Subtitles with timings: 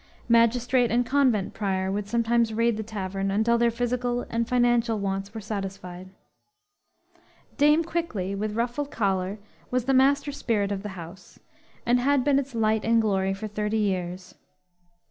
[0.29, 5.31] Magistrate and convent prior would sometimes raid the tavern until their physical and financial wants
[5.31, 6.09] were satisfied.
[7.55, 9.37] Dame Quickly, with ruffled collar,
[9.69, 11.37] was the master spirit of the house,
[11.85, 14.33] and had been its light and glory for thirty years.